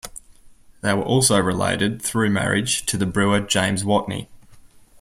They 0.81 0.95
were 0.95 1.03
also 1.03 1.39
related, 1.39 2.01
through 2.01 2.31
marriage, 2.31 2.87
to 2.87 2.97
the 2.97 3.05
brewer 3.05 3.39
James 3.39 3.83
Watney. 3.83 4.29